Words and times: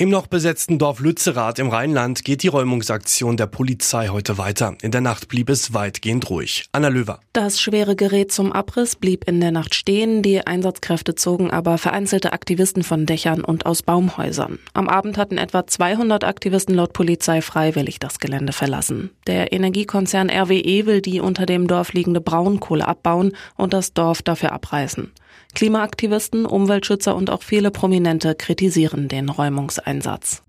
Im 0.00 0.10
noch 0.10 0.28
besetzten 0.28 0.78
Dorf 0.78 1.00
Lützerath 1.00 1.58
im 1.58 1.70
Rheinland 1.70 2.24
geht 2.24 2.44
die 2.44 2.48
Räumungsaktion 2.48 3.36
der 3.36 3.48
Polizei 3.48 4.06
heute 4.06 4.38
weiter. 4.38 4.76
In 4.80 4.92
der 4.92 5.00
Nacht 5.00 5.26
blieb 5.26 5.50
es 5.50 5.74
weitgehend 5.74 6.30
ruhig. 6.30 6.66
Anna 6.70 6.86
Löwer. 6.86 7.18
Das 7.32 7.60
schwere 7.60 7.96
Gerät 7.96 8.30
zum 8.30 8.52
Abriss 8.52 8.94
blieb 8.94 9.26
in 9.26 9.40
der 9.40 9.50
Nacht 9.50 9.74
stehen. 9.74 10.22
Die 10.22 10.46
Einsatzkräfte 10.46 11.16
zogen 11.16 11.50
aber 11.50 11.78
vereinzelte 11.78 12.32
Aktivisten 12.32 12.84
von 12.84 13.06
Dächern 13.06 13.42
und 13.42 13.66
aus 13.66 13.82
Baumhäusern. 13.82 14.60
Am 14.72 14.88
Abend 14.88 15.18
hatten 15.18 15.36
etwa 15.36 15.66
200 15.66 16.22
Aktivisten 16.22 16.76
laut 16.76 16.92
Polizei 16.92 17.42
freiwillig 17.42 17.98
das 17.98 18.20
Gelände 18.20 18.52
verlassen. 18.52 19.10
Der 19.26 19.52
Energiekonzern 19.52 20.30
RWE 20.30 20.86
will 20.86 21.00
die 21.00 21.18
unter 21.18 21.44
dem 21.44 21.66
Dorf 21.66 21.92
liegende 21.92 22.20
Braunkohle 22.20 22.86
abbauen 22.86 23.32
und 23.56 23.72
das 23.72 23.94
Dorf 23.94 24.22
dafür 24.22 24.52
abreißen. 24.52 25.10
Klimaaktivisten, 25.54 26.46
Umweltschützer 26.46 27.14
und 27.16 27.30
auch 27.30 27.42
viele 27.42 27.70
Prominente 27.70 28.34
kritisieren 28.34 29.08
den 29.08 29.28
Räumungseinsatz. 29.28 30.42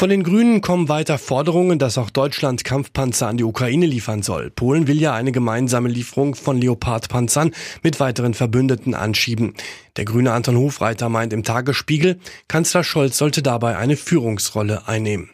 Von 0.00 0.08
den 0.08 0.22
Grünen 0.22 0.62
kommen 0.62 0.88
weiter 0.88 1.18
Forderungen, 1.18 1.78
dass 1.78 1.98
auch 1.98 2.08
Deutschland 2.08 2.64
Kampfpanzer 2.64 3.28
an 3.28 3.36
die 3.36 3.44
Ukraine 3.44 3.84
liefern 3.84 4.22
soll. 4.22 4.50
Polen 4.50 4.86
will 4.86 4.98
ja 4.98 5.12
eine 5.12 5.30
gemeinsame 5.30 5.90
Lieferung 5.90 6.34
von 6.34 6.56
Leopard-Panzern 6.58 7.50
mit 7.82 8.00
weiteren 8.00 8.32
Verbündeten 8.32 8.94
anschieben. 8.94 9.52
Der 9.98 10.06
grüne 10.06 10.32
Anton 10.32 10.56
Hofreiter 10.56 11.10
meint 11.10 11.34
im 11.34 11.42
Tagesspiegel, 11.42 12.18
Kanzler 12.48 12.82
Scholz 12.82 13.18
sollte 13.18 13.42
dabei 13.42 13.76
eine 13.76 13.98
Führungsrolle 13.98 14.88
einnehmen. 14.88 15.28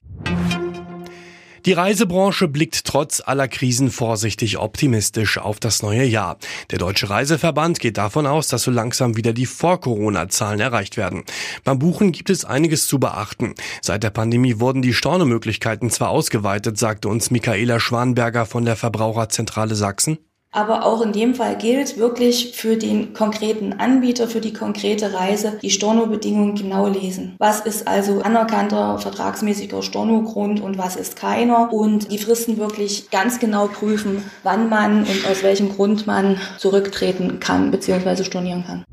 Die 1.66 1.72
Reisebranche 1.72 2.46
blickt 2.46 2.84
trotz 2.84 3.20
aller 3.26 3.48
Krisen 3.48 3.90
vorsichtig 3.90 4.56
optimistisch 4.56 5.36
auf 5.36 5.58
das 5.58 5.82
neue 5.82 6.04
Jahr. 6.04 6.38
Der 6.70 6.78
Deutsche 6.78 7.10
Reiseverband 7.10 7.80
geht 7.80 7.98
davon 7.98 8.24
aus, 8.24 8.46
dass 8.46 8.62
so 8.62 8.70
langsam 8.70 9.16
wieder 9.16 9.32
die 9.32 9.46
Vor-Corona-Zahlen 9.46 10.60
erreicht 10.60 10.96
werden. 10.96 11.24
Beim 11.64 11.80
Buchen 11.80 12.12
gibt 12.12 12.30
es 12.30 12.44
einiges 12.44 12.86
zu 12.86 13.00
beachten. 13.00 13.54
Seit 13.82 14.04
der 14.04 14.10
Pandemie 14.10 14.60
wurden 14.60 14.80
die 14.80 14.94
Stornomöglichkeiten 14.94 15.90
zwar 15.90 16.10
ausgeweitet, 16.10 16.78
sagte 16.78 17.08
uns 17.08 17.32
Michaela 17.32 17.80
Schwanberger 17.80 18.46
von 18.46 18.64
der 18.64 18.76
Verbraucherzentrale 18.76 19.74
Sachsen. 19.74 20.18
Aber 20.56 20.86
auch 20.86 21.02
in 21.02 21.12
dem 21.12 21.34
Fall 21.34 21.54
gilt 21.56 21.98
wirklich 21.98 22.52
für 22.54 22.78
den 22.78 23.12
konkreten 23.12 23.74
Anbieter, 23.74 24.26
für 24.26 24.40
die 24.40 24.54
konkrete 24.54 25.12
Reise, 25.12 25.58
die 25.60 25.68
Stornobedingungen 25.68 26.54
genau 26.54 26.86
lesen. 26.86 27.36
Was 27.38 27.60
ist 27.60 27.86
also 27.86 28.22
anerkannter 28.22 28.98
vertragsmäßiger 28.98 29.82
Stornogrund 29.82 30.62
und 30.62 30.78
was 30.78 30.96
ist 30.96 31.16
keiner? 31.16 31.74
Und 31.74 32.10
die 32.10 32.16
Fristen 32.16 32.56
wirklich 32.56 33.10
ganz 33.10 33.38
genau 33.38 33.66
prüfen, 33.66 34.24
wann 34.44 34.70
man 34.70 35.00
und 35.00 35.28
aus 35.30 35.42
welchem 35.42 35.68
Grund 35.68 36.06
man 36.06 36.38
zurücktreten 36.56 37.38
kann 37.38 37.70
bzw. 37.70 38.24
stornieren 38.24 38.64
kann. 38.66 38.84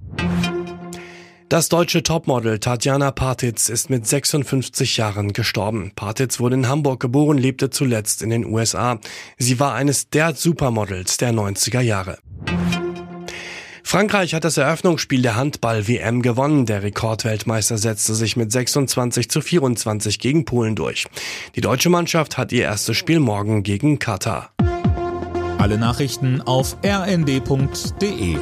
Das 1.54 1.70
deutsche 1.70 2.02
Topmodel 2.02 2.58
Tatjana 2.58 3.12
Partitz 3.12 3.70
ist 3.70 3.92
mit 3.92 4.08
56 4.08 4.98
Jahren 4.98 5.34
gestorben. 5.34 5.92
Partitz 5.96 6.40
wurde 6.40 6.56
in 6.56 6.68
Hamburg 6.68 7.00
geboren, 7.00 7.38
lebte 7.38 7.70
zuletzt 7.70 8.24
in 8.24 8.32
den 8.32 8.44
USA. 8.44 8.98
Sie 9.38 9.60
war 9.60 9.76
eines 9.76 10.10
der 10.10 10.34
Supermodels 10.34 11.18
der 11.18 11.32
90er 11.32 11.82
Jahre. 11.82 12.18
Frankreich 13.84 14.34
hat 14.34 14.46
das 14.46 14.58
Eröffnungsspiel 14.58 15.22
der 15.22 15.36
Handball-WM 15.36 16.24
gewonnen. 16.24 16.66
Der 16.66 16.82
Rekordweltmeister 16.82 17.78
setzte 17.78 18.16
sich 18.16 18.36
mit 18.36 18.52
26 18.52 19.30
zu 19.30 19.40
24 19.40 20.18
gegen 20.18 20.46
Polen 20.46 20.76
durch. 20.76 21.06
Die 21.56 21.62
deutsche 21.62 21.90
Mannschaft 21.92 22.36
hat 22.40 22.52
ihr 22.52 22.64
erstes 22.64 22.98
Spiel 22.98 23.20
morgen 23.20 23.62
gegen 23.62 24.00
Katar. 24.00 24.50
Alle 25.60 25.78
Nachrichten 25.78 26.42
auf 26.42 26.78
rnd.de 26.84 28.38